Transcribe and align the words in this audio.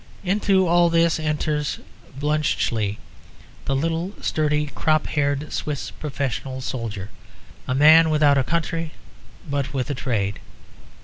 Into 0.23 0.65
all 0.65 0.89
this 0.89 1.19
enters 1.19 1.77
Bluntschli, 2.19 2.97
the 3.65 3.75
little 3.75 4.13
sturdy 4.19 4.65
crop 4.73 5.05
haired 5.05 5.53
Swiss 5.53 5.91
professional 5.91 6.59
soldier, 6.61 7.11
a 7.67 7.75
man 7.75 8.09
without 8.09 8.35
a 8.39 8.43
country 8.43 8.93
but 9.47 9.75
with 9.75 9.91
a 9.91 9.93
trade. 9.93 10.39